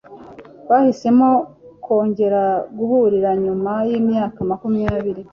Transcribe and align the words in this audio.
Bahisemo 0.69 1.29
kongera 1.83 2.43
guhurira 2.77 3.29
nyuma 3.43 3.71
yimyaka 3.89 4.39
makumyabiri. 4.51 5.21